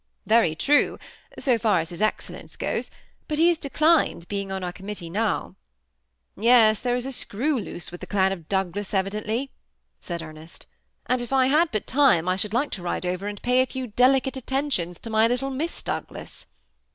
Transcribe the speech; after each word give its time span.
"Very 0.25 0.55
true, 0.55 0.97
so 1.37 1.59
far 1.59 1.79
as 1.79 1.91
his 1.91 2.01
excellence 2.01 2.55
goes; 2.55 2.89
but 3.27 3.37
he 3.37 3.49
has 3.49 3.59
declined 3.59 4.27
being 4.27 4.51
on 4.51 4.63
our 4.63 4.71
committee 4.71 5.11
now."" 5.11 5.53
Yes, 6.35 6.81
there 6.81 6.95
is 6.95 7.05
a 7.05 7.11
screw 7.11 7.59
loose 7.59 7.91
with 7.91 8.01
the 8.01 8.07
clan 8.07 8.31
of 8.31 8.49
Doug 8.49 8.75
las 8.75 8.95
evidently," 8.95 9.51
said 9.99 10.23
Ernest;" 10.23 10.65
and 11.05 11.21
if 11.21 11.31
I 11.31 11.45
had 11.45 11.69
but 11.71 11.85
time 11.85 12.23
262 12.23 12.23
THE 12.23 12.23
SEMI 12.23 12.23
ATTACHED 12.23 12.23
OOUFLB. 12.23 12.33
I 12.33 12.35
should 12.37 12.53
like 12.55 12.71
to 12.71 12.81
ride 12.81 13.05
over 13.13 13.27
and 13.27 13.41
paj 13.43 13.61
a 13.63 13.71
few 13.71 13.87
delicate 13.89 14.33
attentioiis 14.33 14.99
to 15.01 15.09
mj 15.11 15.29
little 15.29 15.51
Miss 15.51 15.83
Doaglas." 15.83 16.45